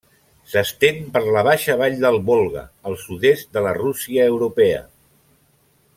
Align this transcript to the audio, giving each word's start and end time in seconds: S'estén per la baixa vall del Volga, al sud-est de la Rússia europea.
S'estén 0.51 0.95
per 1.17 1.21
la 1.35 1.43
baixa 1.49 1.75
vall 1.81 1.99
del 2.05 2.17
Volga, 2.31 2.65
al 2.91 2.97
sud-est 3.05 3.53
de 3.59 3.67
la 3.69 3.75
Rússia 3.81 4.27
europea. 4.35 4.85